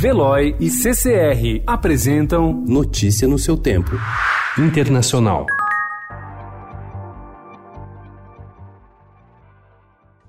[0.00, 3.90] Veloy e CCR apresentam Notícia no seu tempo.
[4.56, 5.44] Internacional.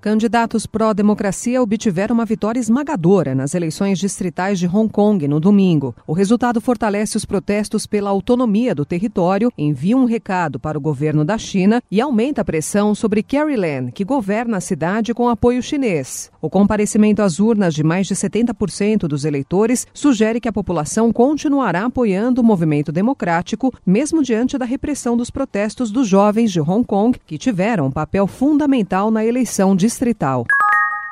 [0.02, 5.96] Candidatos pró-democracia obtiveram uma vitória esmagadora nas eleições distritais de Hong Kong no domingo.
[6.08, 11.24] O resultado fortalece os protestos pela autonomia do território, envia um recado para o governo
[11.24, 15.62] da China e aumenta a pressão sobre Carrie Lam, que governa a cidade com apoio
[15.62, 16.31] chinês.
[16.41, 21.86] O comparecimento às urnas de mais de 70% dos eleitores sugere que a população continuará
[21.86, 27.20] apoiando o movimento democrático, mesmo diante da repressão dos protestos dos jovens de Hong Kong,
[27.24, 30.45] que tiveram um papel fundamental na eleição de distrital.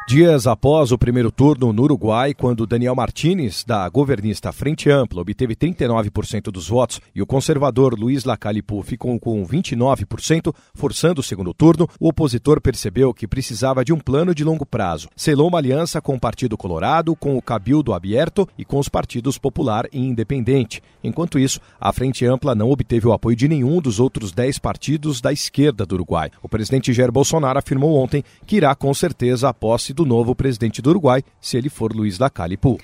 [0.09, 5.55] Dias após o primeiro turno no Uruguai, quando Daniel Martínez, da governista Frente Ampla, obteve
[5.55, 11.87] 39% dos votos e o conservador Luiz Lacalipu ficou com 29%, forçando o segundo turno,
[11.99, 15.09] o opositor percebeu que precisava de um plano de longo prazo.
[15.15, 19.37] Selou uma aliança com o Partido Colorado, com o Cabildo Aberto e com os partidos
[19.37, 20.81] Popular e Independente.
[21.03, 25.21] Enquanto isso, a Frente Ampla não obteve o apoio de nenhum dos outros 10 partidos
[25.21, 26.31] da esquerda do Uruguai.
[26.41, 30.81] O presidente Jair Bolsonaro afirmou ontem que irá com certeza a posse do novo presidente
[30.81, 32.79] do Uruguai, se ele for Luiz Lacalle Pou.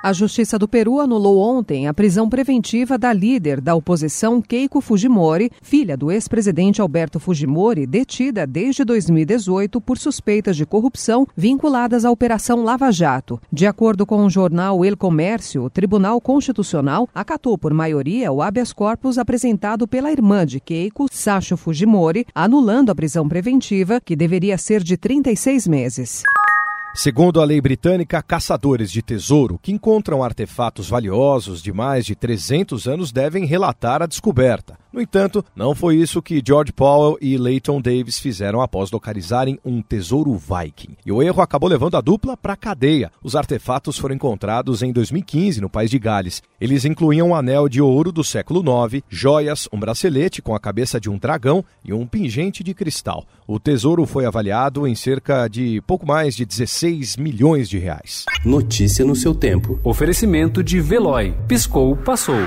[0.00, 5.50] A Justiça do Peru anulou ontem a prisão preventiva da líder da oposição Keiko Fujimori,
[5.60, 12.62] filha do ex-presidente Alberto Fujimori, detida desde 2018 por suspeitas de corrupção vinculadas à Operação
[12.62, 13.40] Lava Jato.
[13.52, 18.72] De acordo com o jornal El Comércio, o Tribunal Constitucional acatou por maioria o habeas
[18.72, 24.82] corpus apresentado pela irmã de Keiko, Sacho Fujimori, anulando a prisão preventiva, que deveria ser
[24.82, 26.22] de 36 meses.
[26.94, 32.88] Segundo a lei britânica, caçadores de tesouro que encontram artefatos valiosos de mais de 300
[32.88, 34.76] anos devem relatar a descoberta.
[34.92, 39.82] No entanto, não foi isso que George Powell e Leighton Davis fizeram após localizarem um
[39.82, 40.96] tesouro Viking.
[41.04, 43.12] E o erro acabou levando a dupla para a cadeia.
[43.22, 46.42] Os artefatos foram encontrados em 2015 no país de Gales.
[46.60, 50.98] Eles incluíam um anel de ouro do século IX, joias, um bracelete com a cabeça
[50.98, 53.26] de um dragão e um pingente de cristal.
[53.46, 58.24] O tesouro foi avaliado em cerca de pouco mais de 16 milhões de reais.
[58.44, 59.78] Notícia no seu tempo.
[59.84, 61.34] Oferecimento de Veloy.
[61.46, 62.46] Piscou, passou.